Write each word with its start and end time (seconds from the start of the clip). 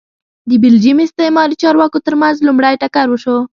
د 0.49 0.51
بلجیم 0.63 0.97
استعماري 1.03 1.55
چارواکو 1.63 2.03
ترمنځ 2.07 2.35
لومړی 2.47 2.73
ټکر 2.81 3.07
وشو 3.09 3.37